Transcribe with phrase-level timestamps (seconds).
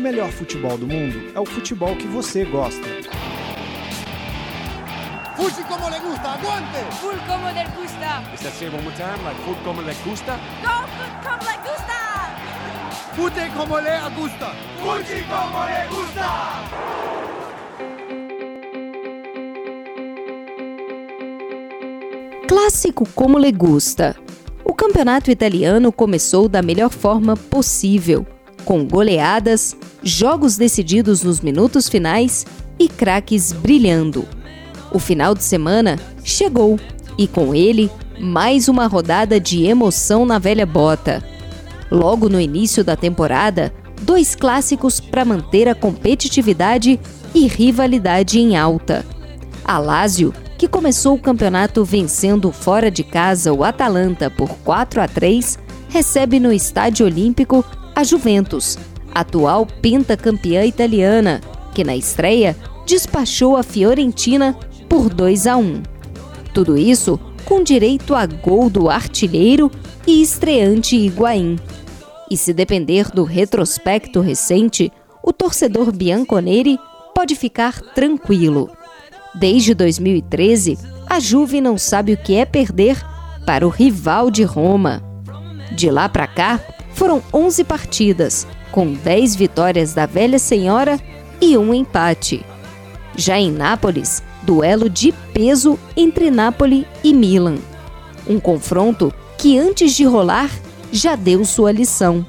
[0.00, 2.88] o melhor futebol do mundo é o futebol que você gosta.
[5.36, 6.78] Fuji como le gusta, aguante!
[7.00, 8.22] Full como le gusta.
[8.32, 9.22] Is that say one more time?
[9.22, 10.38] Like como le gusta?
[10.62, 11.98] Go food como le gusta.
[13.14, 14.54] Fute como le gusta!
[14.80, 16.28] Fuji como le gusta.
[22.48, 24.16] Clássico como le gusta.
[24.64, 28.26] O campeonato italiano começou da melhor forma possível,
[28.70, 32.46] com goleadas, jogos decididos nos minutos finais
[32.78, 34.24] e craques brilhando.
[34.92, 36.78] O final de semana chegou
[37.18, 41.20] e com ele mais uma rodada de emoção na velha bota.
[41.90, 47.00] Logo no início da temporada, dois clássicos para manter a competitividade
[47.34, 49.04] e rivalidade em alta.
[49.64, 55.08] A Lazio, que começou o campeonato vencendo fora de casa o Atalanta por 4 a
[55.08, 55.58] 3,
[55.88, 57.64] recebe no Estádio Olímpico
[58.00, 58.78] a Juventus,
[59.14, 61.38] atual pentacampeã italiana,
[61.74, 64.56] que na estreia despachou a Fiorentina
[64.88, 65.82] por 2 a 1.
[66.54, 69.70] Tudo isso com direito a gol do artilheiro
[70.06, 71.58] e estreante Higuaín.
[72.30, 74.90] E se depender do retrospecto recente,
[75.22, 76.78] o torcedor bianconeri
[77.14, 78.70] pode ficar tranquilo.
[79.34, 82.96] Desde 2013, a Juve não sabe o que é perder
[83.44, 85.02] para o rival de Roma.
[85.72, 86.58] De lá para cá,
[87.00, 91.00] foram 11 partidas, com 10 vitórias da velha senhora
[91.40, 92.44] e um empate.
[93.16, 97.56] Já em Nápoles, duelo de peso entre Nápoles e Milan.
[98.28, 100.50] Um confronto que antes de rolar
[100.92, 102.26] já deu sua lição.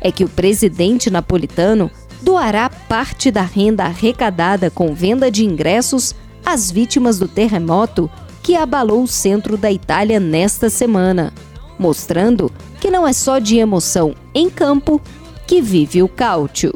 [0.00, 1.90] É que o presidente napolitano
[2.22, 8.10] doará parte da renda arrecadada com venda de ingressos às vítimas do terremoto
[8.42, 11.34] que abalou o centro da Itália nesta semana,
[11.78, 15.00] mostrando que não é só de emoção em campo
[15.46, 16.72] que vive o cálcio.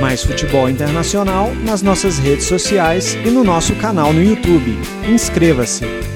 [0.00, 4.76] Mais futebol internacional nas nossas redes sociais e no nosso canal no YouTube.
[5.08, 6.11] Inscreva-se!